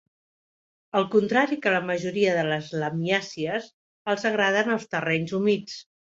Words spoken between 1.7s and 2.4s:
la majoria